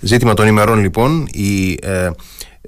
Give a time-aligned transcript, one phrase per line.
[0.00, 2.10] Ζήτημα των ημερών λοιπόν η, ε,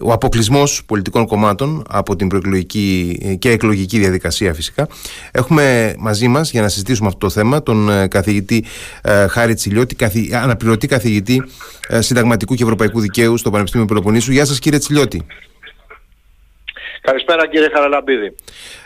[0.01, 4.89] ο αποκλεισμός πολιτικών κομμάτων από την προεκλογική και εκλογική διαδικασία φυσικά.
[5.31, 8.65] Έχουμε μαζί μας για να συζητήσουμε αυτό το θέμα τον ε, καθηγητή
[9.03, 11.43] ε, Χάρη Τσιλιώτη, καθη, αναπληρωτή καθηγητή
[11.89, 14.33] ε, συνταγματικού και ευρωπαϊκού δικαίου στο Πανεπιστήμιο Πελοποννήσου.
[14.33, 15.23] Γεια σας κύριε Τσιλιώτη.
[17.03, 18.35] Καλησπέρα κύριε Χαραλαμπίδη.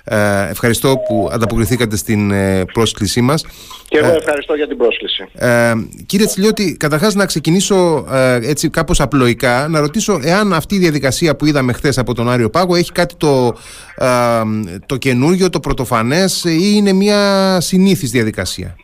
[0.04, 3.44] Ε, ευχαριστώ που ανταποκριθήκατε στην ε, πρόσκλησή μας.
[3.88, 5.28] Και εγώ ε, ευχαριστώ για την πρόσκληση.
[5.34, 5.72] Ε,
[6.06, 11.36] κύριε Τσιλιώτη, καταρχάς να ξεκινήσω ε, έτσι κάπως απλοϊκά, να ρωτήσω εάν αυτή η διαδικασία
[11.36, 13.56] που είδαμε χθες από τον Άριο Πάγο έχει κάτι το,
[13.96, 14.42] ε,
[14.86, 17.20] το καινούργιο, το πρωτοφανές ή είναι μια
[17.60, 18.76] συνήθις διαδικασία;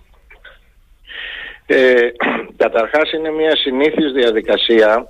[1.67, 1.95] Ε,
[2.65, 5.07] καταρχάς είναι μια συνήθις διαδικασία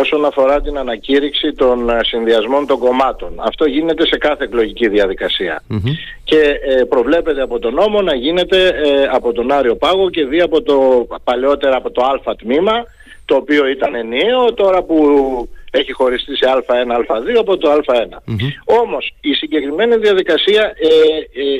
[0.00, 3.32] όσον αφορά την ανακήρυξη των ε, συνδυασμών των κομμάτων.
[3.36, 4.88] Αυτό γίνεται σε κάθε εκλογική
[6.24, 10.40] Και ε, προβλέπεται από τον νόμο να γίνεται ε, από τον Άριο Πάγο και δει
[10.40, 12.84] από το παλαιότερα από το Α τμήμα,
[13.24, 14.96] το οποίο ήταν ενιαίο, τώρα που
[15.70, 18.16] έχει χωριστεί σε Α1, Α2 από το Α1.
[18.64, 20.72] Όμως η συγκεκριμένη διαδικασία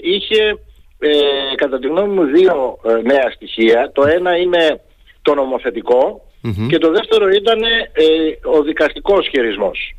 [0.02, 0.58] είχε
[1.54, 3.90] κατά τη γνώμη μου δύο νέα στοιχεία.
[3.94, 4.80] Το ένα είναι
[5.22, 6.22] το νομοθετικό
[6.68, 9.94] και το δεύτερο ήταν ε, ο δικαστικός χειρισμός.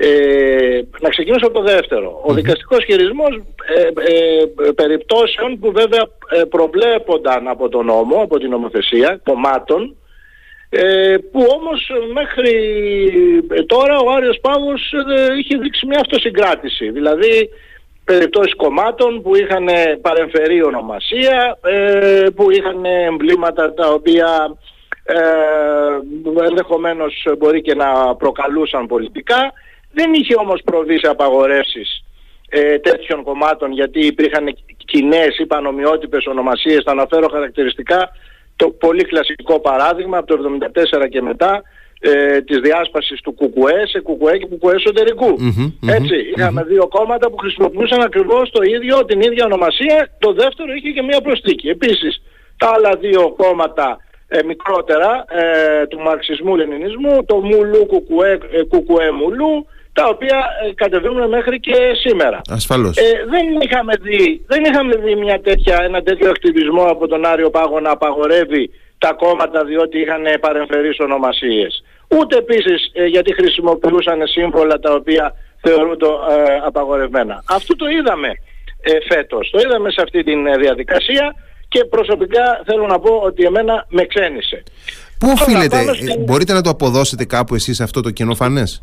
[0.00, 2.20] Ε, να ξεκινήσω από το δεύτερο.
[2.24, 3.42] Ο δικαστικός χειρισμός
[3.76, 9.96] ε, ε, περιπτώσεων που βέβαια ε, προβλέπονταν από τον νόμο, από την νομοθεσία, κομμάτων,
[11.32, 12.52] που όμως μέχρι
[13.66, 14.92] τώρα ο Άριος Πάγος
[15.38, 16.90] είχε δείξει μια αυτοσυγκράτηση.
[16.90, 17.48] Δηλαδή
[18.04, 19.66] περιπτώσεις κομμάτων που είχαν
[20.00, 21.58] παρεμφερεί ονομασία,
[22.34, 24.56] που είχαν εμβλήματα τα οποία
[25.10, 29.52] ε, ενδεχομένως μπορεί και να προκαλούσαν πολιτικά.
[29.92, 32.04] Δεν είχε όμως προβεί σε απαγορεύσεις
[32.48, 36.82] ε, τέτοιων κομμάτων γιατί υπήρχαν κοινές ή πανομοιότυπες ονομασίες.
[36.84, 38.10] Θα αναφέρω χαρακτηριστικά
[38.56, 40.58] το πολύ κλασικό παράδειγμα από το
[41.04, 41.62] 1974 και μετά
[42.00, 44.74] ε, της διάσπασης του Κουκουέ σε Κουκουέ και Κουκουέ
[45.86, 50.08] ετσι είχαμε δύο κόμματα που χρησιμοποιούσαν ακριβώς το ίδιο, την ίδια ονομασία.
[50.18, 51.68] Το δεύτερο είχε και μία προστίκη.
[51.68, 52.22] Επίσης
[52.56, 53.98] τα άλλα δύο κόμματα
[54.28, 61.28] ε, μικρότερα ε, του μαρξισμού-λενινισμού, το μουλού κουκουέ, ε, κουκουέ μουλού, τα οποία ε, κατεβαίνουν
[61.28, 62.40] μέχρι και σήμερα.
[62.50, 62.94] Ασφαλώς.
[63.30, 67.80] δεν, είχαμε δει, δεν είχαμε δει μια τέτοια, ένα τέτοιο ακτιβισμό από τον Άριο Πάγο
[67.80, 71.84] να απαγορεύει τα κόμματα διότι είχαν παρεμφερείς ονομασίες.
[72.18, 76.06] Ούτε επίσης γιατί χρησιμοποιούσαν σύμβολα τα οποία θεωρούνται
[76.66, 77.42] απαγορευμένα.
[77.48, 78.28] Αυτό το είδαμε
[79.08, 79.50] φέτος.
[79.50, 81.34] Το είδαμε σε αυτή τη διαδικασία
[81.68, 84.62] και προσωπικά θέλω να πω ότι εμένα με ξένησε.
[85.18, 85.76] Πού οφείλετε,
[86.18, 88.82] μπορείτε να το αποδώσετε κάπου εσείς αυτό το καινοφανές.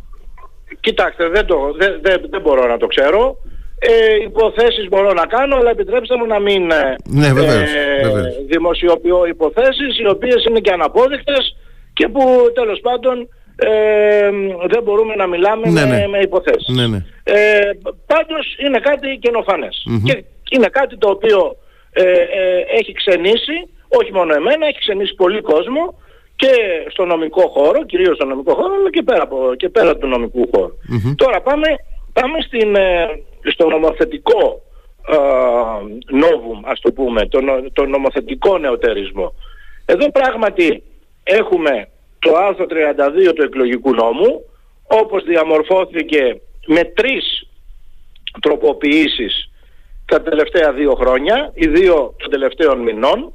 [0.80, 3.38] Κοιτάξτε, δεν, το, δεν, δεν, δεν μπορώ να το ξέρω.
[3.80, 9.26] Ε, υποθέσεις μπορώ να κάνω, αλλά επιτρέψτε μου να μην ε, ναι, βεβαίως, ε, δημοσιοποιώ
[9.26, 11.58] υποθέσεις οι οποίες είναι και αναπόδεικτες
[11.94, 14.30] και που τέλος πάντων ε,
[14.68, 16.08] δεν μπορούμε να μιλάμε ναι, με, ναι.
[16.08, 16.68] με υποθέσεις.
[16.68, 17.06] Ναι, ναι.
[17.24, 17.70] Ε,
[18.06, 19.20] πάντως είναι κάτι
[20.04, 21.58] Και είναι κάτι το οποίο
[21.98, 23.58] ε, ε, έχει ξενήσει,
[23.88, 25.94] όχι μόνο εμένα, έχει ξενήσει πολύ κόσμο
[26.36, 26.54] και
[26.90, 30.50] στο νομικό χώρο, κυρίως στο νομικό χώρο, αλλά και πέρα, από, και πέρα του νομικού
[31.16, 31.68] Τώρα πάμε,
[32.14, 33.08] πάμε στην, ε,
[33.52, 34.62] στο νομοθετικό
[35.08, 35.18] ε,
[36.18, 37.40] νόβουμ, ας το πούμε, το,
[37.74, 39.34] το νομοθετικό νεοτερισμό.
[39.86, 40.84] Εδώ πράγματι
[41.24, 41.88] έχουμε
[42.20, 42.66] το άρθρο
[43.30, 44.46] 32 του εκλογικού νόμου,
[44.88, 47.48] όπως διαμορφώθηκε με τρεις
[48.42, 49.50] τροποποιήσεις
[50.06, 53.34] τα τελευταία δύο χρόνια, οι δύο των τελευταίων μηνών,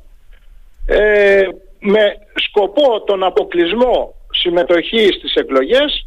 [0.87, 1.43] ε,
[1.79, 6.07] με σκοπό τον αποκλεισμό συμμετοχής στις εκλογές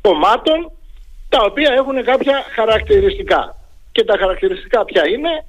[0.00, 0.72] κομμάτων
[1.28, 3.56] τα οποία έχουν κάποια χαρακτηριστικά.
[3.92, 5.44] Και τα χαρακτηριστικά ποια είναι;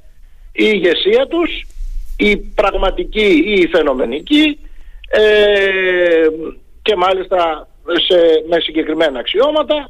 [0.51, 1.65] Η ηγεσία τους,
[2.17, 4.59] η πραγματική ή η φαινομενική
[5.09, 6.27] ε,
[6.81, 7.67] και μάλιστα
[8.07, 8.17] σε,
[8.49, 9.89] με συγκεκριμένα αξιώματα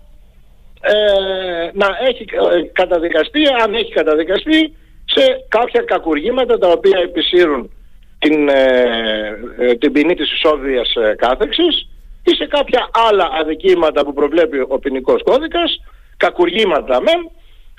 [0.81, 7.71] ε, να έχει ε, καταδικαστεί, αν έχει καταδικαστεί, σε κάποια κακουργήματα τα οποία επισύρουν
[8.19, 11.89] την, ε, ε την ποινή της ισόβιας ε, κάθεξης
[12.23, 15.83] ή σε κάποια άλλα αδικήματα που προβλέπει ο ποινικός κώδικας,
[16.18, 17.31] κακουργήματα μεν,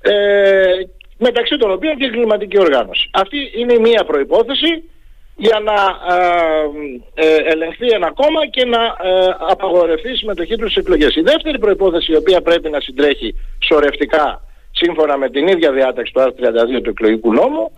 [0.03, 0.73] ε,
[1.19, 3.11] μεταξύ των οποίων και κλιματική οργάνωση.
[3.12, 4.91] Αυτή είναι η μία προϋπόθεση
[5.40, 5.79] για να
[6.14, 11.17] ε, ε, ελεγχθεί ένα κόμμα και να ε, απαγορευτεί η συμμετοχή τους στις εκλογές.
[11.17, 16.20] Η δεύτερη προϋπόθεση η οποία πρέπει να συντρέχει σωρευτικά σύμφωνα με την ίδια διάταξη του
[16.20, 16.46] άρθρου
[16.79, 17.73] 32 του εκλογικού νόμου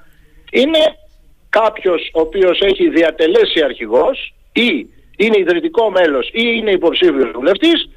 [0.51, 0.97] είναι
[1.49, 4.87] κάποιος ο οποίος έχει διατελέσει αρχηγός ή
[5.17, 7.89] είναι ιδρυτικό μέλος ή είναι υποψήφιος βουλευτής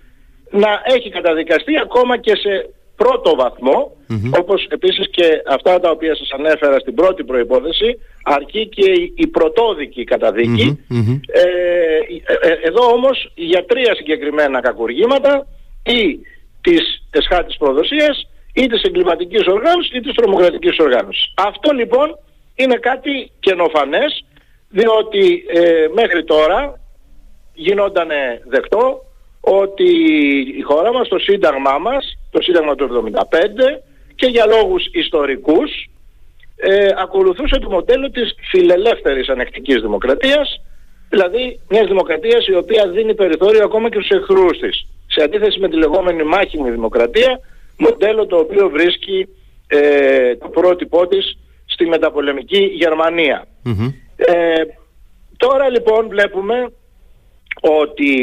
[0.50, 3.36] να έχει καταδικαστεί ακόμα και σε πρώτο
[4.40, 10.04] όπως επίσης και αυτά τα οποία σας ανέφερα στην πρώτη προϋπόθεση, αρκεί και η πρωτόδικη
[11.28, 11.42] Ε,
[12.42, 15.48] ε, εδώ όμως για τρία συγκεκριμένα κακουργήματα
[15.86, 16.20] ή
[16.62, 21.34] της εσχάτης προδοσίας ή της εγκληματικής οργάνωσης ή της τρομοκρατικής οργάνωσης.
[21.36, 22.20] Αυτό λοιπόν
[22.56, 24.26] είναι κάτι καινοφανές
[24.70, 26.80] διότι ε, μέχρι τώρα
[27.54, 28.10] γινόταν
[28.50, 29.06] δεκτό
[29.42, 29.90] ότι
[30.58, 33.82] η χώρα μας, το σύνταγμά μας, το σύνταγμα του 1975
[34.16, 35.70] και για λόγους ιστορικούς
[36.56, 40.62] ε, ακολουθούσε το μοντέλο της φιλελεύθερης ανεκτικής δημοκρατίας
[41.10, 45.70] δηλαδή μιας δημοκρατίας η οποία δίνει περιθώριο ακόμα και στους εχθρούς της σε αντίθεση με
[45.70, 47.40] τη λεγόμενη μάχημη δημοκρατία
[47.78, 49.28] μοντέλο το οποίο βρίσκει
[49.68, 52.64] ε, το πρότυπό της στη μεταπολεμική
[54.16, 54.64] Ε,
[55.38, 56.72] τώρα λοιπόν βλέπουμε
[57.62, 58.14] ότι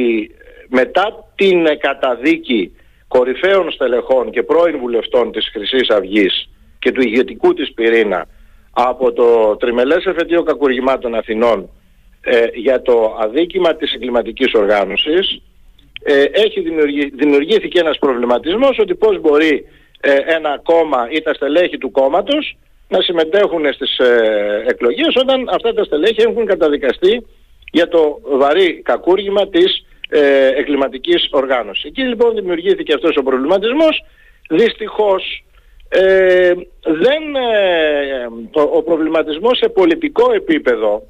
[0.69, 2.77] μετά την καταδίκη
[3.15, 6.49] κορυφαίων στελεχών και πρώην βουλευτών της Χρυσής Αυγής
[6.79, 8.27] και του ηγετικού της πυρήνα
[8.73, 11.71] από το τριμελές εφετείο κακουργημάτων Αθηνών
[12.21, 15.43] ε, για το αδίκημα της εγκληματικής οργάνωσης
[16.03, 19.67] ε, έχει δημιουργη, δημιουργήθηκε ένας προβληματισμός ότι πώς μπορεί
[20.01, 22.57] ε, ένα κόμμα ή τα στελέχη του κόμματος
[22.89, 27.27] να συμμετέχουν στις ε, εκλογές όταν αυτά τα στελέχη έχουν καταδικαστεί
[27.73, 31.85] για το βαρύ κακούργημα της ε, εγκληματικής οργάνωσης.
[31.85, 34.05] Εκεί λοιπόν δημιουργήθηκε αυτός ο προβληματισμός.
[34.51, 35.45] Δυστυχώς
[35.89, 36.53] ε,
[36.83, 41.03] δεν, ε, ο προβληματισμός σε πολιτικό επίπεδο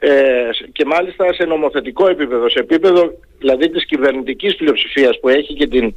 [0.00, 5.66] ε, και μάλιστα σε νομοθετικό επίπεδο, σε επίπεδο δηλαδή της κυβερνητικής πλειοψηφίας που έχει και
[5.66, 5.94] την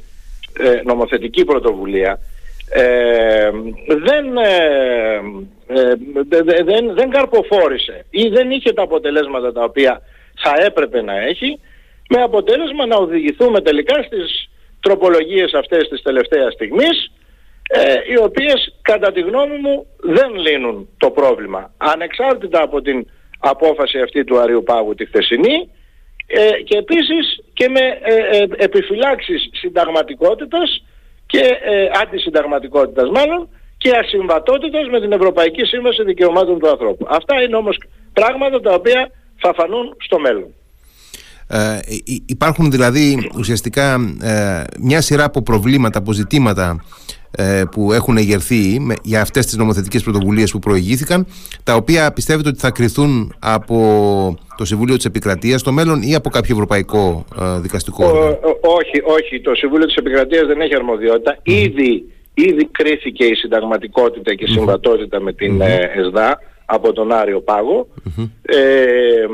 [0.58, 2.18] ε, νομοθετική πρωτοβουλία
[2.70, 3.50] ε,
[3.86, 4.26] δεν,
[6.64, 10.02] δεν, δεν καρποφόρησε ή δεν είχε τα αποτελέσματα τα οποία
[10.42, 11.58] θα έπρεπε να έχει
[12.08, 14.50] με αποτέλεσμα να οδηγηθούμε τελικά στις
[14.80, 17.12] τροπολογίες αυτές της τελευταίας στιγμής
[17.68, 23.06] ε, οι οποίες κατά τη γνώμη μου δεν λύνουν το πρόβλημα ανεξάρτητα από την
[23.38, 25.70] απόφαση αυτή του Αριού Πάγου τη χθεσινή
[26.26, 30.84] ε, και επίσης και με ε, ε επιφυλάξεις συνταγματικότητας
[31.26, 37.06] και ε, αντισυνταγματικότητας μάλλον και ασυμβατότητας με την Ευρωπαϊκή Σύμβαση Δικαιωμάτων του Ανθρώπου.
[37.08, 37.76] Αυτά είναι όμως
[38.12, 40.54] πράγματα τα οποία θα φανούν στο μέλλον.
[41.54, 41.78] Ε,
[42.26, 46.84] υπάρχουν δηλαδή ουσιαστικά ε, μια σειρά από προβλήματα, από ζητήματα
[47.36, 51.26] ε, που έχουν εγερθεί για αυτές τις νομοθετικές πρωτοβουλίες που προηγήθηκαν
[51.64, 53.78] τα οποία πιστεύετε ότι θα κριθούν από
[54.56, 57.24] το Συμβούλιο της Επικρατείας στο μέλλον ή από κάποιο ευρωπαϊκό
[57.60, 59.40] δικαστικό όργανο; Όχι, όχι.
[59.40, 61.38] Το Συμβούλιο της Επικρατείας δεν έχει αρμοδιότητα.
[61.42, 62.04] Ήδη,
[62.34, 67.44] ήδη κρίθηκε η συμβατότητα και η συμβατότητα με την ΕΣΔΑ από τον Άριο
[68.42, 69.26] Ε,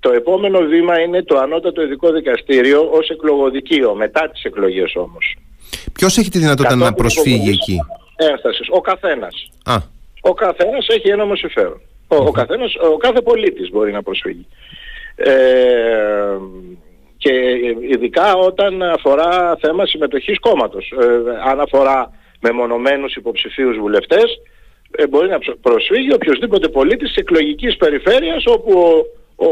[0.00, 5.36] το επόμενο βήμα είναι το ανώτατο ειδικό δικαστήριο ως εκλογοδικείο, μετά τις εκλογές όμως.
[5.92, 7.78] Ποιος έχει τη δυνατότητα να προσφύγει εκεί;
[8.16, 8.66] Ένστασης.
[8.70, 9.50] Ο καθένας.
[9.64, 9.76] Α.
[10.20, 11.80] Ο καθένας έχει ένα συμφέρον.
[12.08, 14.46] Ο, ο, καθένας, ο κάθε πολίτης μπορεί να προσφύγει.
[15.14, 15.30] Ε,
[17.16, 17.30] και
[17.90, 20.92] ειδικά όταν αφορά θέμα συμμετοχής κόμματος.
[21.00, 22.10] Ε, αν αφορά
[22.40, 24.38] μεμονωμένους υποψηφίους βουλευτές, ε,
[25.08, 29.50] μπορεί να προσφύγει οποιοδήποτε πολίτης της εκλογικής περιφέρειας όπου ο, ο,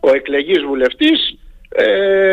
[0.00, 1.38] ο εκλεγής βουλευτής
[1.68, 1.84] ε,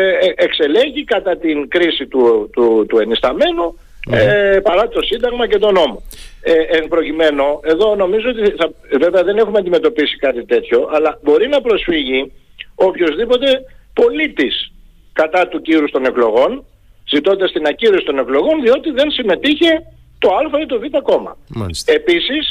[0.08, 3.78] ε, εξελέγει κατά την κρίση του, του, του ενισταμένου
[4.10, 6.02] ε, παρά το Σύνταγμα και τον νόμο.
[6.42, 11.48] Ε, εν προκειμένου, εδώ νομίζω ότι θα, βέβαια δεν έχουμε αντιμετωπίσει κάτι τέτοιο, αλλά μπορεί
[11.48, 12.32] να προσφύγει
[12.74, 13.46] οποιοδήποτε
[13.94, 14.72] πολίτης
[15.12, 16.64] κατά του κύρους των εκλογών,
[17.08, 19.82] ζητώντας την ακύρωση των εκλογών, διότι δεν συμμετείχε
[20.18, 21.36] το Α ή το Β κόμμα.
[21.84, 22.48] Επίσης,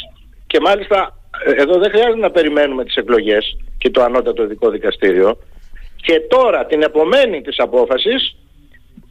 [0.48, 5.38] και μάλιστα ε, εδώ δεν χρειάζεται να περιμένουμε τις εκλογές και το ανώτατο ειδικό δικαστήριο,
[5.96, 8.36] και τώρα την επομένη της απόφασης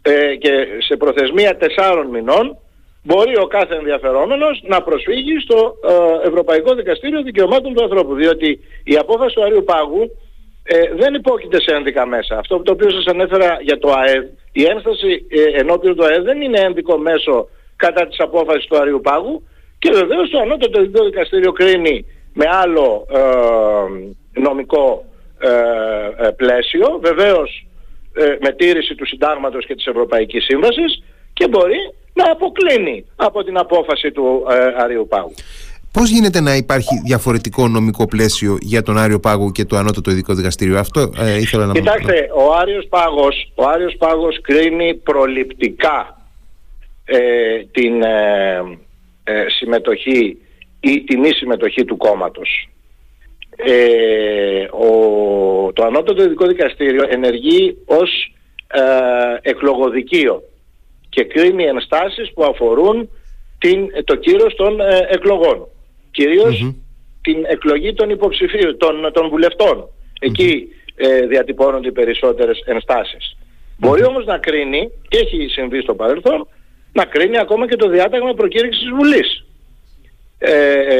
[0.02, 2.56] ε, και σε προθεσμία τεσσάρων μηνών
[3.02, 8.96] μπορεί ο κάθε ενδιαφερόμενος να προσφύγει στο ε, Ευρωπαϊκό Δικαστήριο Δικαιωμάτων του Ανθρώπου διότι η
[8.96, 10.10] απόφαση του Αρίου Πάγου
[10.62, 12.38] ε, δεν υπόκειται σε ένδικα μέσα.
[12.38, 16.40] Αυτό το οποίο σας ανέφερα για το ΑΕΔ, η ένσταση ε, ενώπιον του ΑΕΔ δεν
[16.40, 17.48] είναι ένδικο μέσο
[17.84, 19.42] κατά της απόφασης του Αριού Πάγου
[19.78, 23.20] και βεβαίως το ανώτατο ειδικό δικαστήριο κρίνει με άλλο ε,
[24.40, 25.04] νομικό
[25.38, 25.48] ε,
[26.26, 27.66] ε, πλαίσιο, βεβαίως
[28.40, 31.80] με τήρηση του συντάγματος και της Ευρωπαϊκής Σύμβασης και μπορεί
[32.12, 34.44] να αποκλίνει από την απόφαση του
[34.78, 35.34] Αριού Πάγου.
[35.92, 40.34] Πώς γίνεται να υπάρχει διαφορετικό νομικό πλαίσιο για τον Άριο Πάγο και το Ανώτατο Ειδικό
[40.34, 46.21] Δικαστήριο; Αυτό ε, ήθελα να Κοιτάξτε, ο Άριος Πάγος, ο Άριος Πάγος κρίνει προληπτικά ε,
[47.72, 48.56] την ε,
[49.24, 50.38] ε, συμμετοχή
[50.80, 52.68] ή τη μη συμμετοχή του κόμματος.
[53.56, 58.32] Ε, ο, το Ανώτατο Ειδικό Δικαστήριο ενεργεί ως
[59.42, 60.42] εκλογοδικείο.
[61.08, 63.08] και κρίνει ενστάσεις που αφορούν
[63.58, 65.68] την, το κύρος των ε, εκλογών.
[67.22, 69.88] την εκλογή των υποψηφίων, των, των βουλευτών.
[70.20, 73.36] Εκεί ε, διατυπώνονται οι περισσότερες ενστάσεις.
[73.78, 76.48] Μπορεί όμως να κρίνει, και έχει συμβεί στο παρελθόν,
[76.92, 79.44] να κρίνει ακόμα και το διάταγμα προκήρυξης της Βουλής.
[80.38, 80.96] Ε, ε,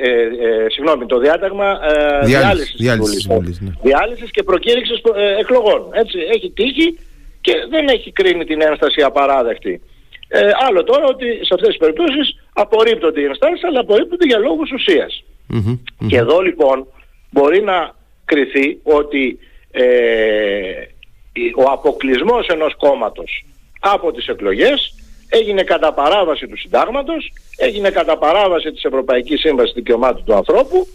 [0.00, 1.78] ε, ε συγγνώμη, το διάταγμα
[2.24, 3.70] διάλυσης, διάλυσης, Βουλής, ναι.
[3.82, 5.00] διάλυσης και προκήρυξης
[5.38, 5.88] εκλογών.
[5.92, 6.98] Έτσι, έχει τύχει
[7.40, 9.80] και δεν έχει κρίνει την ένσταση απαράδεκτη.
[10.32, 14.70] Ε, άλλο τώρα ότι σε αυτές τις περιπτώσεις απορρίπτονται οι ενστάσεις αλλά απορρίπτονται για λόγους
[16.08, 16.86] Και εδώ λοιπόν
[17.30, 19.38] μπορεί να κριθεί ότι
[19.70, 19.82] ε,
[21.56, 23.44] ο αποκλεισμός ενός κόμματος
[23.80, 24.94] από τις εκλογές
[25.30, 30.86] έγινε κατά παράβαση του συντάγματος, έγινε κατά παράβαση της Ευρωπαϊκής Σύμβασης Δικαιωμάτων του Ανθρώπου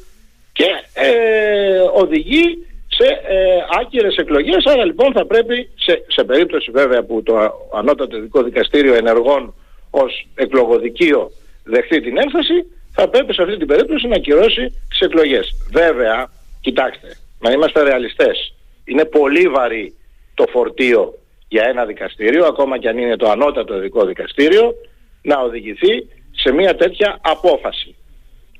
[0.54, 7.04] και ε, οδηγεί σε ε, άκυρες εκλογές, άρα λοιπόν θα πρέπει, σε, σε περίπτωση βέβαια
[7.04, 9.54] που το Ανώτατο Ειδικό Δικαστήριο ενεργών
[9.90, 11.32] ως εκλογοδικείο
[11.64, 15.56] δεχθεί την έμφαση, θα πρέπει σε αυτή την περίπτωση να ακυρώσει τις εκλογές.
[15.72, 18.54] Βέβαια, κοιτάξτε, να είμαστε ρεαλιστές,
[18.86, 19.94] είναι πολύ βαρύ
[20.34, 21.14] το φορτίο
[21.48, 24.74] για ένα δικαστήριο, ακόμα και αν είναι το ανώτατο ειδικό δικαστήριο,
[25.22, 27.96] να οδηγηθεί σε μια τέτοια απόφαση.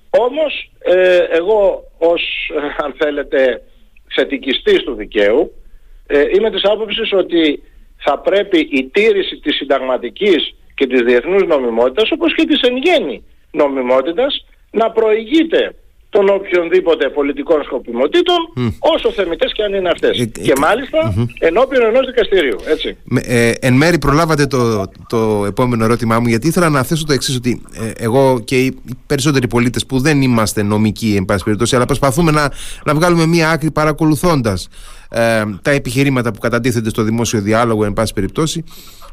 [0.10, 3.62] Όμως, ε, εγώ ως, ε, αν θέλετε,
[4.16, 5.54] θετικιστής του δικαίου,
[6.08, 7.64] ε, είμαι της άποψης ότι
[7.98, 13.24] θα πρέπει η τήρηση της συνταγματικής και της διεθνούς νομιμότητας, όπως και της εν γέννη
[13.52, 15.76] νομιμότητας, να προηγείται
[16.16, 18.38] των οποιονδήποτε πολιτικών σκοπιμοτήτων,
[18.80, 20.20] όσο θεμητές και αν είναι αυτές.
[20.20, 21.26] Ε, και ε, μάλιστα mm-hmm.
[21.40, 22.56] ενώπιον ενός δικαστηρίου.
[22.66, 22.98] Έτσι.
[23.26, 27.36] Ε, εν μέρη προλάβατε το, το επόμενο ερώτημά μου, γιατί ήθελα να θέσω το εξής
[27.36, 31.86] ότι ε, εγώ και οι περισσότεροι πολίτες που δεν είμαστε νομικοί, εν πάση περιπτώσει, αλλά
[31.86, 32.52] προσπαθούμε να,
[32.86, 34.68] να βγάλουμε μία άκρη παρακολουθώντας
[35.10, 38.64] ε, τα επιχειρήματα που κατατίθενται στο δημόσιο διάλογο, εν πάση περιπτώσει,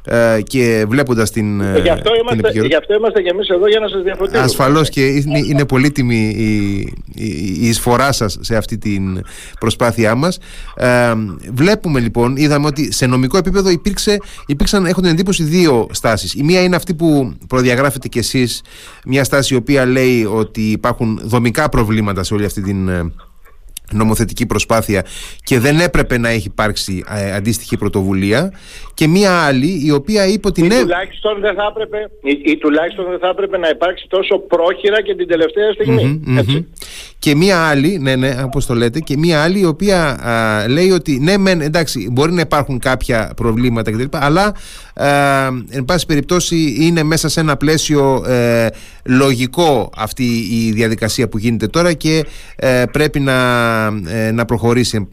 [0.05, 3.69] ε, και βλέποντας την, ε, γι, αυτό είμαστε, την γι' αυτό είμαστε και εμείς εδώ
[3.69, 4.45] για να σας διαφωτίσουμε.
[4.45, 6.79] Ασφαλώς και είναι, είναι πολύτιμη η,
[7.15, 9.23] η, η εισφορά σας σε αυτή την
[9.61, 10.39] προσπάθειά μας.
[10.77, 11.13] Ε,
[11.53, 16.35] βλέπουμε λοιπόν, είδαμε ότι σε νομικό επίπεδο υπήρξε, υπήρξαν, έχω την εντύπωση, δύο στάσεις.
[16.35, 18.63] Η μία είναι αυτή που προδιαγράφετε κι εσείς,
[19.07, 22.89] μια στάση η οποία λέει ότι υπάρχουν δομικά προβλήματα σε όλη αυτή την
[23.93, 25.05] νομοθετική προσπάθεια
[25.45, 28.53] και δεν έπρεπε να έχει υπάρξει ε, αντίστοιχη πρωτοβουλία.
[28.95, 30.81] Και μία άλλη η οποία είπε ότι ναι.
[30.81, 32.11] τουλάχιστον δεν θα έπρεπε,
[32.45, 35.71] ή, τουλάχιστον δεν θα έπρεπε να υπάρξει τόσο πρόχειρα και την τελευταία
[37.19, 40.19] και μία άλλη, ναι ναι όπως το λέτε και μία άλλη η οποία
[40.69, 44.55] λέει ότι ναι μεν εντάξει μπορεί να υπάρχουν κάποια προβλήματα κτλ αλλά
[44.95, 45.07] ε,
[45.71, 48.67] εν πάση περιπτώσει είναι μέσα σε ένα πλαίσιο ε,
[49.05, 52.25] λογικό αυτή η διαδικασία που γίνεται τώρα και
[52.57, 55.09] ε, πρέπει να, ε, να προχωρήσει.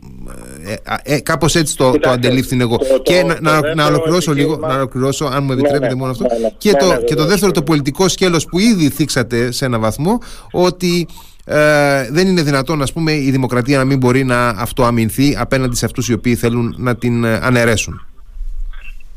[0.66, 2.78] Ε, ε, κάπως έτσι το, το αντελήφθην εγώ.
[3.04, 6.24] και να, να, να ολοκληρώσω λίγο να ολοκληρώσω αν μου επιτρέπετε ναι, ναι, μόνο αυτό.
[6.24, 6.50] ναι, ναι.
[6.58, 10.18] και, το, και το δεύτερο το πολιτικό σκέλος που ήδη θίξατε σε ένα βαθμό
[10.52, 11.08] ότι
[11.46, 15.86] ε, δεν είναι δυνατόν ας πούμε η δημοκρατία να μην μπορεί να αυτοαμυνθεί απέναντι σε
[15.86, 18.04] αυτούς οι οποίοι θέλουν να την αναιρέσουν.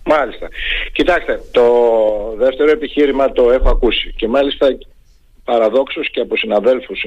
[0.05, 0.49] Μάλιστα.
[0.93, 1.65] Κοιτάξτε, το
[2.39, 4.13] δεύτερο επιχείρημα το έχω ακούσει.
[4.17, 4.67] Και μάλιστα
[5.45, 7.05] παραδόξως και από συναδέλφους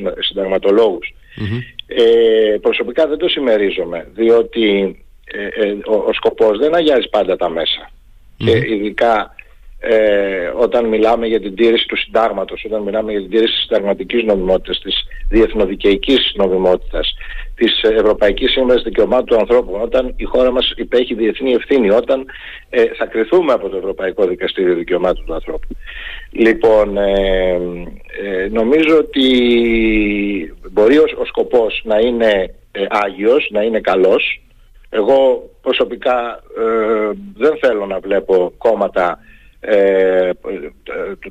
[1.87, 7.49] Ε, προσωπικά δεν το συμμερίζομαι, διότι ε, ε, ο, ο σκοπός δεν αγιάζει πάντα τα
[7.49, 7.89] μέσα.
[8.37, 9.34] Και ειδικά
[9.87, 14.23] ε, όταν μιλάμε για την τήρηση του συντάγματος, όταν μιλάμε για την τήρηση της συνταγματικής
[14.23, 17.13] νομιμότητας, της διεθνοδικαϊκής νομιμότητας,
[17.55, 22.25] της Ευρωπαϊκής Σύμβασης Δικαιωμάτων του Ανθρώπου, όταν η χώρα μας υπέχει διεθνή ευθύνη, όταν
[22.69, 25.67] ε, θα κριθούμε από το Ευρωπαϊκό Δικαστήριο Δικαιωμάτων του Ανθρώπου.
[26.31, 27.59] Λοιπόν, ε,
[28.23, 29.27] ε νομίζω ότι
[30.71, 34.41] μπορεί ο, ο σκοπός να είναι ε, άγιος, να είναι καλός.
[34.89, 36.43] Εγώ προσωπικά
[37.37, 39.19] δεν θέλω να βλέπω κόμματα
[39.65, 40.29] ε,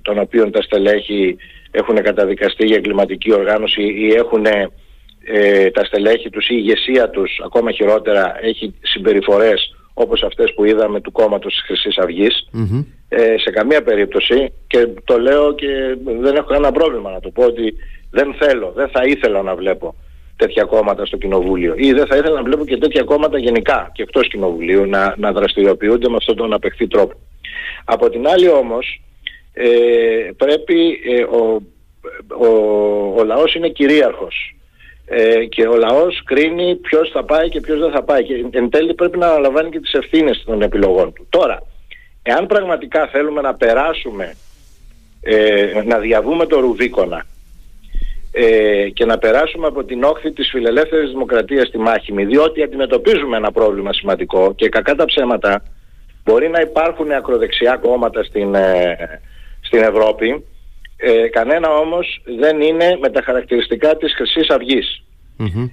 [0.02, 1.36] των οποίων τα στελέχη
[1.70, 4.46] έχουν καταδικαστεί για εγκληματική οργάνωση ή έχουν
[5.24, 10.64] ε, τα στελέχη τους ή η ηγεσία τους ακόμα χειρότερα έχει συμπεριφορές όπως αυτές που
[10.64, 11.96] είδαμε του κόμματος της Χρυσής
[13.08, 17.44] ε, σε καμία περίπτωση και το λέω και δεν έχω κανένα πρόβλημα να το πω
[17.44, 17.74] ότι
[18.10, 19.94] δεν θέλω, δεν θα ήθελα να βλέπω
[20.36, 24.02] τέτοια κόμματα στο κοινοβούλιο ή δεν θα ήθελα να βλέπω και τέτοια κόμματα γενικά και
[24.02, 27.14] εκτός κοινοβουλίου να, να δραστηριοποιούνται με αυτόν τον απεχθή τρόπο.
[27.84, 29.00] Από την άλλη όμως
[29.52, 29.68] ε,
[30.36, 31.62] πρέπει ε, ο,
[32.38, 32.46] ο,
[33.16, 34.54] ο λαός είναι κυρίαρχος
[35.06, 38.70] ε, και ο λαός κρίνει ποιος θα πάει και ποιος δεν θα πάει και εν
[38.70, 41.26] τέλει πρέπει να αναλαμβάνει και τις ευθύνες των επιλογών του.
[41.30, 41.62] Τώρα,
[42.22, 44.36] εάν πραγματικά θέλουμε να περάσουμε,
[45.20, 47.24] ε, να διαβούμε το Ρουβίκονα
[48.32, 53.52] ε, και να περάσουμε από την όχθη της φιλελεύθερης δημοκρατίας στη μάχημη διότι αντιμετωπίζουμε ένα
[53.52, 55.62] πρόβλημα σημαντικό και κακά τα ψέματα
[56.24, 58.96] Μπορεί να υπάρχουν ακροδεξιά κόμματα στην, ε,
[59.60, 60.44] στην Ευρώπη,
[60.96, 64.50] ε, κανένα όμως δεν είναι με τα χαρακτηριστικά της χρυσής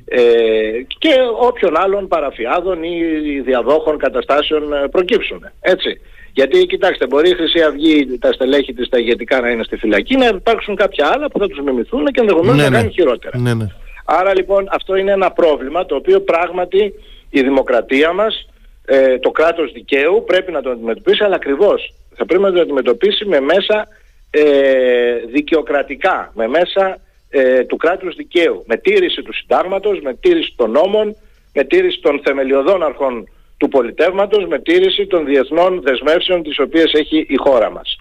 [0.05, 0.22] Ε,
[0.98, 5.50] και όποιον άλλων παραφιάδων ή διαδόχων καταστάσεων ε, προκύψουν.
[5.62, 6.01] Έτσι.
[6.34, 10.15] Γιατί κοιτάξτε, μπορεί η Χρυσή Αυγή, τα στελέχη της, τα ηγετικά να είναι στη φυλακή,
[10.15, 12.75] να υπάρξουν κάποια άλλα που θα τους μιμηθούν και ενδεχομένως ναι, να ναι.
[12.75, 13.38] κάνουν χειρότερα.
[13.38, 13.67] Ναι, ναι.
[14.05, 16.93] Άρα λοιπόν αυτό είναι ένα πρόβλημα το οποίο πράγματι
[17.29, 18.48] η δημοκρατία μας,
[18.85, 23.25] ε, το κράτος δικαίου πρέπει να το αντιμετωπίσει, αλλά ακριβώς θα πρέπει να το αντιμετωπίσει
[23.25, 23.88] με μέσα
[24.31, 30.71] ε, δικαιοκρατικά, με μέσα ε, του κράτους δικαίου, με τήρηση του συντάγματος, με τήρηση των
[30.71, 31.15] νόμων,
[31.53, 37.25] με τήρηση των θεμελιωδών αρχών του πολιτεύματος, με τήρηση των διεθνών δεσμεύσεων τις οποίες έχει
[37.29, 37.97] η χώρα μας.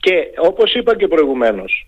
[0.00, 1.86] Και όπως είπα και προηγουμένως,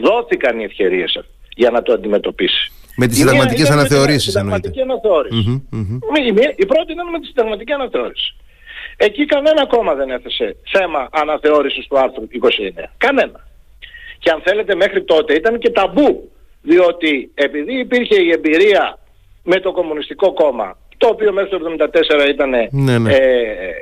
[0.00, 2.72] δόθηκαν οι ευκαιρίες για να το αντιμετωπίσει.
[3.00, 4.70] Με τις συνταγματικές αναθεωρήσεις εννοείται.
[6.56, 8.36] Η πρώτη ήταν με τη συνταγματική αναθεώρηση.
[8.96, 12.84] Εκεί κανένα κόμμα δεν έθεσε θέμα αναθεώρησης του άρθρου 29.
[12.96, 13.48] Κανένα.
[14.18, 16.30] Και αν θέλετε μέχρι τότε ήταν και ταμπού.
[16.62, 18.98] Διότι επειδή υπήρχε η εμπειρία
[19.42, 21.58] με το Κομμουνιστικό Κόμμα το οποίο μέχρι το
[22.24, 23.12] 1974 ήταν ναι, ναι.
[23.12, 23.18] Ε,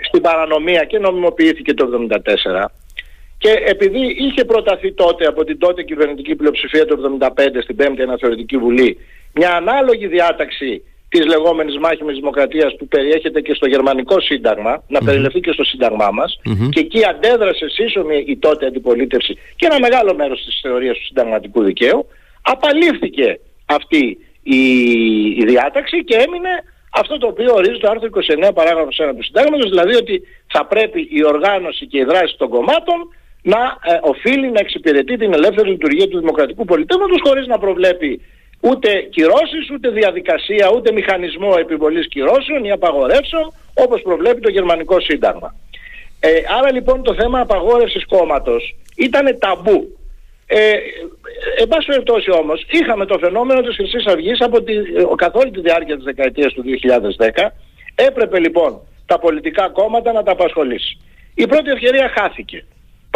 [0.09, 2.65] στην παρανομία και νομιμοποιήθηκε το 1974
[3.39, 7.29] και επειδή είχε προταθεί τότε από την τότε κυβερνητική πλειοψηφία του 1975
[7.63, 8.99] στην 5η Αναθεωρητική Βουλή
[9.33, 15.41] μια ανάλογη διάταξη της λεγόμενης μάχημης δημοκρατίας που περιέχεται και στο γερμανικό σύνταγμα, να περιληφθεί
[15.41, 16.41] και στο σύνταγμά μας
[16.71, 21.63] και εκεί αντέδρασε σύσσωμη η τότε αντιπολίτευση και ένα μεγάλο μέρος της θεωρίας του συνταγματικού
[21.63, 22.07] δικαίου,
[22.43, 24.61] απαλήφθηκε αυτή η,
[25.41, 26.51] η διάταξη και έμεινε
[26.91, 28.09] αυτό το οποίο ορίζει το άρθρο
[28.49, 32.49] 29 παράγραφος 1 του συντάγματος, δηλαδή ότι θα πρέπει η οργάνωση και η δράση των
[32.49, 32.99] κομμάτων
[33.53, 33.63] να
[33.93, 38.21] ε, οφείλει να εξυπηρετεί την ελεύθερη λειτουργία του δημοκρατικού πολιτεύματος χωρίς να προβλέπει
[38.61, 45.55] ούτε κυρώσεις, ούτε διαδικασία, ούτε μηχανισμό επιβολής κυρώσεων ή απαγορεύσεων όπως προβλέπει το γερμανικό σύνταγμα.
[46.21, 49.99] Ε, άρα λοιπόν το θέμα απαγόρευσης κόμματος ήταν ταμπού.
[50.47, 50.73] Ε,
[51.59, 54.75] εν πάση περιπτώσει όμως είχαμε το φαινόμενο της Χρυσής Αυγής από τη,
[55.17, 57.49] καθ' όλη τη διάρκεια της δεκαετίας του 2010
[57.95, 60.99] έπρεπε λοιπόν τα πολιτικά κόμματα να τα απασχολήσει.
[61.35, 62.65] Η πρώτη ευκαιρία χάθηκε.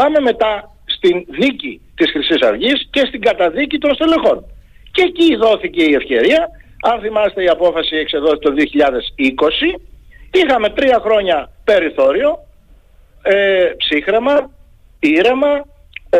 [0.00, 0.52] Πάμε μετά
[0.84, 4.44] στην δίκη της Χρυσής Αυγής και στην καταδίκη των στελεχών.
[4.92, 6.48] Και εκεί δόθηκε η ευκαιρία,
[6.90, 9.80] αν θυμάστε η απόφαση εξεδόθηκε το 2020,
[10.32, 12.38] είχαμε τρία χρόνια περιθώριο,
[13.22, 14.50] ε, ψύχρεμα,
[15.00, 15.66] ήρεμα,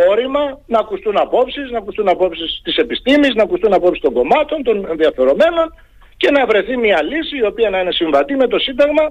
[0.08, 4.86] όρημα, να ακουστούν απόψεις, να ακουστούν απόψεις της επιστήμης, να ακουστούν απόψεις των κομμάτων, των
[4.90, 5.74] ενδιαφερομένων
[6.16, 9.04] και να βρεθεί μια λύση η οποία να είναι συμβατή με το Σύνταγμα,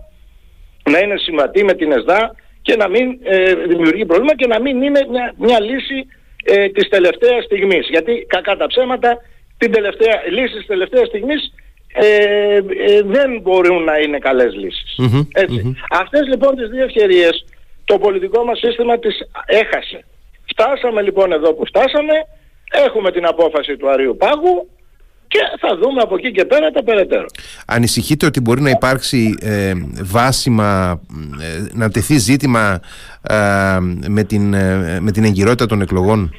[0.91, 2.36] να είναι συμβατή με την ΕΣΔΑ
[2.69, 6.08] και να μην ε, δημιουργεί πρόβλημα και να μην είναι μια, μια λύση
[6.43, 7.88] ε, της τελευταίας στιγμής.
[7.89, 9.17] Γιατί κακά τα ψέματα
[9.58, 11.53] την τελευταία, λύση της τελευταίας στιγμής
[11.93, 14.53] ε, ε, δεν μπορούν να είναι καλές
[15.34, 17.45] ετσι Αυτές λοιπόν τις δύο ευκαιρίες
[17.86, 20.05] το πολιτικό μας σύστημα τις έχασε.
[20.45, 22.13] Φτάσαμε λοιπόν εδώ που φτάσαμε,
[22.71, 24.69] έχουμε την απόφαση του Αρίου Πάγου
[25.29, 27.25] και θα δούμε από εκεί και πέρα τα περαιτέρω.
[27.67, 31.01] Ανησυχείτε ότι μπορεί να υπάρξει ε, βάσιμα,
[31.41, 32.79] ε, να τεθεί ζήτημα
[33.29, 33.35] ε,
[34.07, 34.49] με, την,
[34.99, 36.33] με την εγκυρότητα των εκλογών;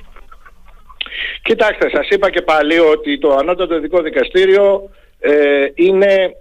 [1.42, 5.32] Κοιτάξτε, σας είπα και πάλι ότι το Ανώτατο Ειδικό Δικαστήριο ε,
[5.74, 6.34] είναι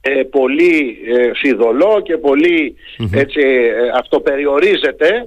[0.00, 2.74] ε, πολύ ε, φιδωλό και πολυ
[3.12, 5.22] έτσι, ε, αυτοπεριοριζεται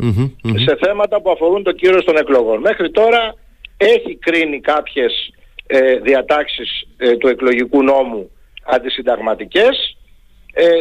[0.66, 2.60] σε θέματα που αφορούν το κύρος των εκλογών.
[2.60, 3.36] Μέχρι τώρα
[3.78, 5.34] έχει κρίνει κάποιες
[5.68, 6.88] ε, διατάξεις
[7.20, 8.32] του εκλογικού νόμου
[8.66, 9.98] αντισυνταγματικές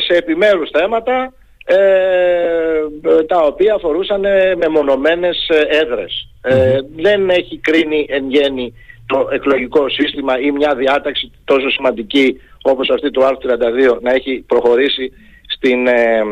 [0.07, 1.33] σε επιμέρους θέματα
[3.27, 4.25] τα οποία αφορούσαν
[4.59, 6.29] μεμονωμένες έδρες.
[6.47, 8.75] Ε, δεν έχει κρίνει εν γέννη
[9.07, 13.51] το εκλογικό σύστημα ή μια διάταξη τόσο σημαντική όπως αυτή του άρθρου
[13.97, 15.12] 32 να έχει προχωρήσει
[15.49, 16.23] στην ε,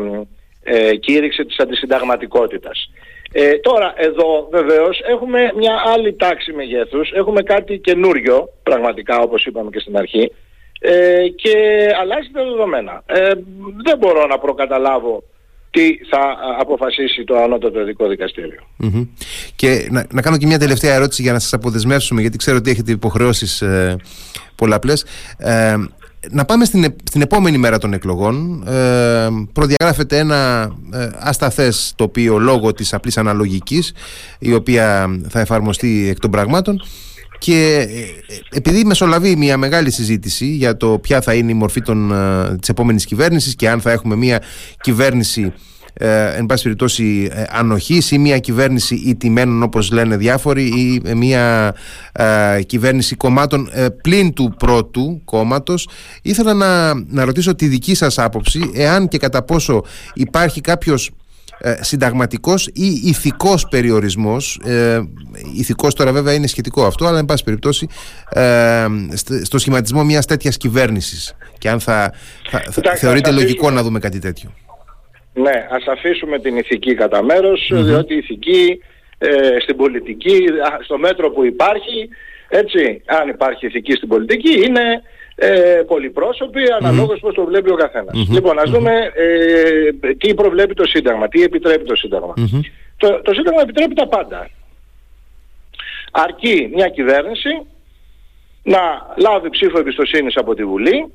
[0.63, 2.91] ε, κήρυξη της αντισυνταγματικότητας.
[3.35, 9.69] Ε, τώρα εδώ βεβαίως έχουμε μια άλλη τάξη μεγέθους, έχουμε κάτι καινούριο πραγματικά όπως είπαμε
[9.69, 10.31] και στην αρχή
[10.79, 13.03] ε, και αλλάζει τα δεδομένα.
[13.05, 13.31] Ε,
[13.83, 15.23] δεν μπορώ να προκαταλάβω
[15.71, 18.05] τι θα αποφασίσει το ανώτατο ειδικό
[19.55, 22.69] Και να, να κάνω και μια τελευταία ερώτηση για να σας αποδεσμεύσουμε γιατί ξέρω ότι
[22.69, 23.95] έχετε υποχρεώσεις ε,
[24.55, 25.05] πολλαπλές.
[25.37, 25.75] Ε,
[26.31, 28.63] να πάμε στην, στην επόμενη μέρα των εκλογών.
[28.67, 33.93] Ε, προδιαγράφεται ένα ε, ασταθές τοπίο λόγω της απλής αναλογικής
[34.39, 36.81] η οποία θα εφαρμοστεί εκ των πραγμάτων
[37.43, 42.11] και ε, επειδή μεσολαβεί μια μεγάλη συζήτηση για το ποια θα είναι η μορφή των,
[42.11, 44.41] ε, της επόμενης κυβέρνησης και αν θα έχουμε μια
[44.81, 45.53] κυβέρνηση
[45.93, 51.75] ε, εν πάση περιπτώσει ε, ανοχής ή μια κυβέρνηση ιτημένων όπως λένε διάφοροι ή μια
[52.11, 55.87] ε, κυβέρνηση κομμάτων ε, πλην του πρώτου κόμματος
[56.21, 61.11] ήθελα να, να ρωτήσω τη δική σας άποψη εάν και κατά πόσο υπάρχει κάποιος
[61.65, 65.01] ε, συνταγματικός ή ηθικός περιορισμός ε,
[65.55, 67.87] ηθικός τώρα βέβαια είναι σχετικό αυτό αλλά εν πάση περιπτώσει
[68.29, 68.85] ε,
[69.43, 71.35] στο σχηματισμό μιας τέτοιας κυβέρνησης.
[71.57, 72.13] Και αν θα,
[72.49, 74.53] θα, θα θεωρείται λογικό να δούμε κάτι τέτοιο
[75.33, 78.79] Ναι, ας αφήσουμε την ηθική κατά μέρος, διότι η ηθική
[79.17, 80.45] ε, στην πολιτική,
[80.83, 82.09] στο μέτρο που υπάρχει,
[82.49, 85.01] έτσι, αν υπάρχει ηθική στην πολιτική, είναι
[85.35, 90.85] ε, πολυπρόσωποι αναλόγως πώς το βλέπει ο καθενας Λοιπόν, ας δούμε ε, τι προβλέπει το
[90.85, 92.33] Σύνταγμα, τι επιτρέπει το Σύνταγμα.
[92.97, 94.49] Το, το Σύνταγμα επιτρέπει τα πάντα.
[96.11, 97.49] Αρκεί μια κυβέρνηση
[98.63, 98.79] να
[99.17, 101.11] λάβει ψήφο εμπιστοσύνης από τη Βουλή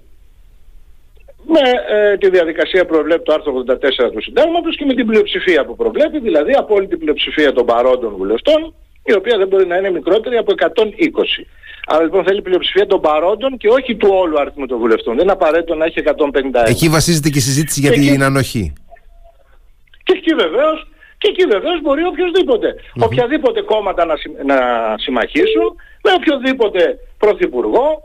[1.46, 5.64] με ε, τη διαδικασία που προβλέπει το άρθρο 84 του Συντάγματος και με την πλειοψηφία
[5.64, 8.74] που προβλέπει, δηλαδή απόλυτη πλειοψηφία των παρόντων βουλευτών,
[9.04, 10.84] η οποία δεν μπορεί να είναι μικρότερη από 120.
[11.86, 15.14] Άρα λοιπόν θέλει πλειοψηφία των παρόντων και όχι του όλου αριθμού των βουλευτών.
[15.14, 16.12] Δεν είναι απαραίτητο να έχει 151.
[16.66, 18.72] Εκεί βασίζεται και η συζήτηση για την ανοχή.
[20.02, 20.72] Και εκεί βεβαίω
[21.18, 22.74] και εκεί βεβαίως μπορεί οποιοδήποτε.
[22.76, 23.04] Mm-hmm.
[23.04, 24.58] Οποιαδήποτε κόμματα να, να
[24.98, 25.66] συμμαχήσουν
[26.04, 28.02] με οποιοδήποτε πρωθυπουργό.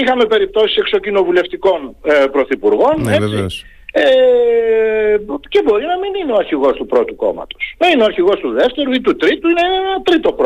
[0.00, 3.02] Είχαμε περιπτώσεις εξοκοινοβουλευτικών ε, πρωθυπουργών.
[3.02, 3.64] Ναι, έτσι.
[3.92, 5.16] Ε,
[5.48, 7.74] και μπορεί να μην είναι ο αρχηγός του πρώτου κόμματος.
[7.78, 10.36] Να είναι ο αρχηγός του δεύτερου ή του τρίτου, είναι ένα τρίτο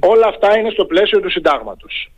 [0.00, 2.10] Όλα αυτά είναι στο πλαίσιο του συντάγματος.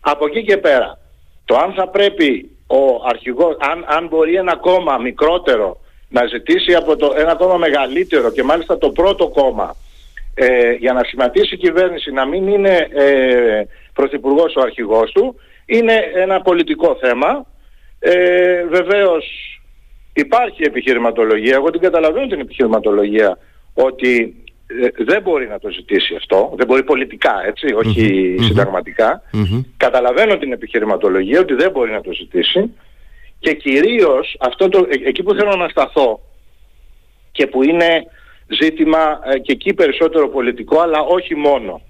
[0.00, 0.98] Από εκεί και πέρα,
[1.44, 6.96] το αν θα πρέπει ο αρχηγός, αν, αν μπορεί ένα κόμμα μικρότερο να ζητήσει από
[6.96, 9.76] το, ένα κόμμα μεγαλύτερο και μάλιστα το πρώτο κόμμα
[10.34, 15.34] ε, για να σχηματίσει η κυβέρνηση να μην είναι ε, πρωθυπουργός ο αρχηγός του,
[15.66, 17.46] είναι ένα πολιτικό θέμα.
[17.98, 19.24] Ε, βεβαίως
[20.12, 23.38] υπάρχει επιχειρηματολογία, εγώ την καταλαβαίνω την επιχειρηματολογία
[23.74, 27.66] ότι ε, δεν μπορεί να το ζητήσει αυτό, δεν μπορεί πολιτικά έτσι,
[28.44, 29.22] συνταγματικα
[29.76, 32.74] Καταλαβαίνω την επιχειρηματολογία ότι δεν μπορεί να το ζητήσει.
[33.38, 36.20] Και κυρίως αυτό το, ε, εκεί που θέλω να σταθώ
[37.32, 38.06] και που είναι
[38.60, 41.80] ζήτημα ε, και εκεί περισσότερο πολιτικό αλλά όχι μόνο.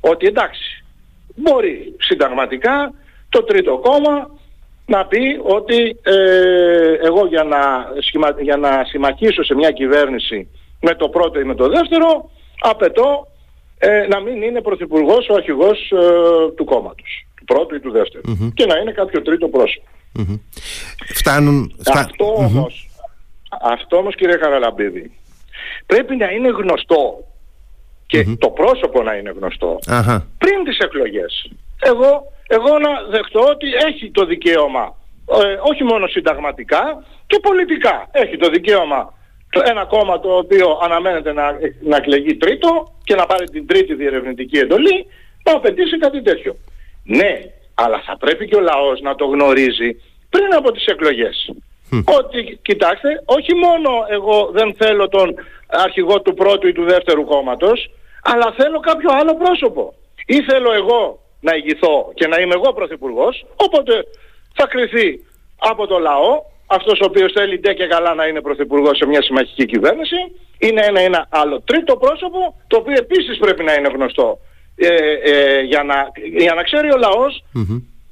[0.00, 0.77] Ότι εντάξει,
[1.40, 2.92] μπορεί συνταγματικά
[3.28, 4.30] το τρίτο κόμμα
[4.86, 7.60] να πει ότι ε, εγώ για να,
[8.42, 10.48] για να συμμαχίσω σε μια κυβέρνηση
[10.80, 13.28] με το πρώτο ή με το δεύτερο απαιτώ
[13.78, 18.52] ε, να μην είναι πρωθυπουργός ο αρχηγός ε, του κόμματος, του πρώτου ή του δευτερου
[18.54, 19.86] και να είναι κάποιο τρίτο πρόσωπο.
[21.14, 21.74] Φτάνουν...
[21.94, 22.88] Αυτό, όμως,
[23.60, 25.12] αυτό όμως κύριε Καραλαμπίδη
[25.86, 27.27] πρέπει να είναι γνωστό
[28.08, 29.78] και το πρόσωπο να είναι γνωστό
[30.38, 31.50] πριν τις εκλογές.
[31.80, 32.10] Εγώ
[32.48, 34.96] εγώ να δεχτώ ότι έχει το δικαίωμα
[35.42, 38.08] ε, όχι μόνο συνταγματικά και πολιτικά.
[38.10, 39.12] Έχει το δικαίωμα
[39.50, 41.44] το ένα κόμμα το οποίο αναμένεται να,
[41.80, 45.06] να εκλεγεί τρίτο και να πάρει την τρίτη διερευνητική εντολή
[45.44, 46.56] να απαιτήσει κάτι τέτοιο.
[47.04, 47.32] Ναι,
[47.74, 49.90] αλλά θα πρέπει και ο λαός να το γνωρίζει
[50.30, 51.50] πριν από τις εκλογές.
[52.18, 55.34] Ότι, κοιτάξτε, όχι μόνο εγώ δεν θέλω τον
[55.66, 57.90] αρχηγό του πρώτου ή του δεύτερου κόμματος,
[58.22, 59.94] αλλά θέλω κάποιο άλλο πρόσωπο.
[60.26, 63.92] Ή θέλω εγώ να ηγηθώ και να είμαι εγώ πρωθυπουργός, οπότε
[64.54, 65.24] θα κριθεί
[65.58, 69.22] από το λαό, αυτός ο οποίος θέλει ντε και καλά να είναι πρωθυπουργός σε μια
[69.22, 70.16] συμμαχική κυβέρνηση,
[70.58, 74.38] είναι ένα, ένα άλλο τρίτο πρόσωπο, το οποίο επίσης πρέπει να είναι γνωστό
[74.76, 74.88] ε,
[75.32, 77.44] ε, για, να, για να ξέρει ο λαος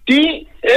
[0.05, 0.21] τι,
[0.61, 0.75] ε,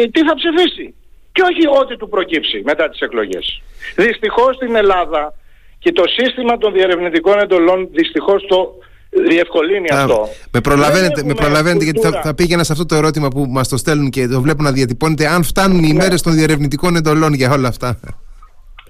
[0.00, 0.94] ε, τι θα ψηφίσει.
[1.40, 3.62] Και όχι ό,τι του προκύψει μετά τις εκλογές.
[3.96, 5.34] Δυστυχώς στην Ελλάδα
[5.78, 8.74] και το σύστημα των διερευνητικών εντολών δυστυχώς το
[9.10, 10.28] διευκολύνει αυτό.
[10.52, 13.76] Με προλαβαίνετε, με προλαβαίνετε γιατί θα, θα πήγαινα σε αυτό το ερώτημα που μας το
[13.76, 16.02] στέλνουν και το βλέπω να διατυπώνεται αν φτάνουν οι ναι.
[16.02, 18.00] μέρες των διερευνητικών εντολών για όλα αυτά.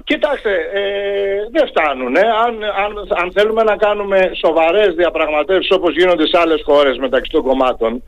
[0.04, 0.80] Κοιτάξτε, ε,
[1.52, 2.16] δεν φτάνουν.
[2.16, 2.20] Ε.
[2.20, 7.42] Αν, αν, αν θέλουμε να κάνουμε σοβαρές διαπραγματεύσεις όπως γίνονται σε άλλες χώρες μεταξύ των
[7.42, 8.02] κομμάτων,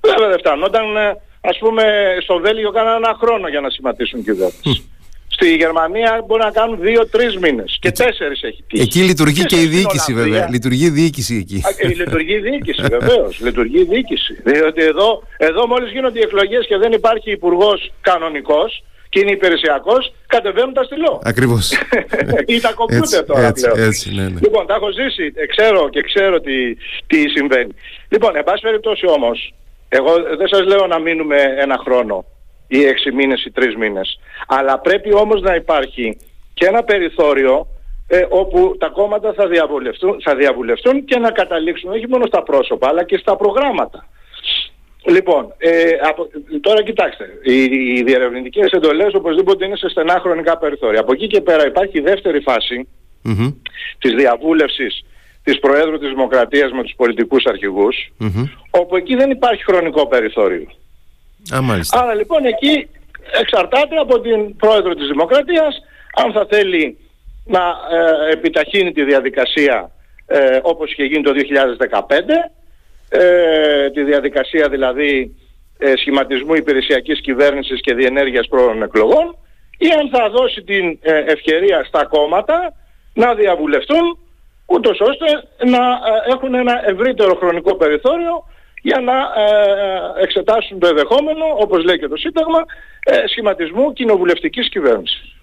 [0.00, 0.62] βέβαια δεν φτάνουν.
[0.62, 1.16] Όταν ε,
[1.48, 1.82] ας πούμε
[2.22, 4.90] στο Βέλγιο κάνανε ένα χρόνο για να σχηματίσουν κυβέρνηση.
[5.28, 8.82] Στη Γερμανία μπορεί να κάνουν δύο-τρει μήνες και τέσσερις έχει τύχει.
[8.82, 10.48] Εκεί λειτουργεί και, η διοίκηση, βέβαια.
[10.50, 11.62] Λειτουργεί η διοίκηση εκεί.
[11.66, 13.40] Α, λειτουργεί η διοίκηση, βεβαίως.
[13.40, 14.40] λειτουργεί η διοίκηση.
[14.44, 20.12] Διότι εδώ, εδώ μόλις γίνονται οι εκλογές και δεν υπάρχει υπουργός κανονικός και είναι υπηρεσιακός,
[20.26, 21.20] κατεβαίνουν τα στυλό.
[21.24, 21.72] Ακριβώς.
[22.54, 23.88] Ή τα κομπιούτερ τώρα έτσι, πλέον.
[23.88, 24.40] Έτσι, ναι, ναι.
[24.42, 26.74] Λοιπόν, τα έχω ζήσει, ε, ξέρω και ξέρω τι,
[27.06, 27.72] τι συμβαίνει.
[28.08, 29.54] Λοιπόν, εν πάση περιπτώσει όμως,
[29.88, 32.24] εγώ δεν σας λέω να μείνουμε ένα χρόνο
[32.68, 34.18] ή έξι μήνες ή τρεις μήνες.
[34.46, 36.16] Αλλά πρέπει όμως να υπάρχει
[36.54, 37.66] και ένα περιθώριο
[38.08, 42.88] ε, όπου τα κόμματα θα διαβουλευτούν, θα διαβουλευτούν και να καταλήξουν όχι μόνο στα πρόσωπα
[42.88, 44.06] αλλά και στα προγράμματα.
[45.08, 46.28] Λοιπόν, ε, από,
[46.60, 51.00] τώρα κοιτάξτε, οι, οι διερευνητικές εντολές οπωσδήποτε είναι σε στενά χρονικά περιθώρια.
[51.00, 52.88] Από εκεί και πέρα υπάρχει η δεύτερη φάση
[53.24, 53.54] mm-hmm.
[53.98, 55.04] της διαβούλευσης
[55.46, 57.42] της Προέδρου της Δημοκρατίας με τους πολιτικούς
[58.70, 60.66] όπου εκεί δεν υπάρχει χρονικό περιθώριο.
[61.54, 61.58] Α,
[61.90, 62.88] Άρα λοιπόν εκεί
[63.40, 65.82] εξαρτάται από την Πρόεδρο της Δημοκρατίας
[66.24, 66.98] αν θα θέλει
[67.44, 69.90] να ε, επιταχύνει τη διαδικασία
[70.26, 71.32] ε, όπως είχε γίνει το
[71.98, 72.20] 2015
[73.08, 75.36] ε, τη διαδικασία δηλαδή
[75.78, 79.36] ε, σχηματισμού υπηρεσιακής κυβέρνησης και διενέργειας πρόορων εκλογών
[79.78, 82.72] ή αν θα δώσει την ε, ευκαιρία στα κόμματα
[83.14, 84.18] να διαβουλευτούν
[84.66, 85.26] ούτως ώστε
[85.70, 85.78] να
[86.32, 88.44] έχουν ένα ευρύτερο χρονικό περιθώριο
[88.82, 89.14] για να
[90.22, 92.64] εξετάσουν το ενδεχόμενο, όπως λέει και το Σύνταγμα,
[93.28, 95.34] σχηματισμού κοινοβουλευτικής κυβέρνησης.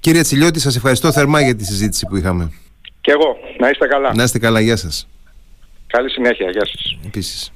[0.00, 2.52] Κύριε Τσιλιώτη, σας ευχαριστώ θερμά για τη συζήτηση που είχαμε.
[3.00, 3.36] Και εγώ.
[3.58, 4.14] Να είστε καλά.
[4.14, 4.60] Να είστε καλά.
[4.60, 5.08] Γεια σας.
[5.86, 6.50] Καλή συνέχεια.
[6.50, 6.98] Γεια σας.
[7.06, 7.52] Επίσης.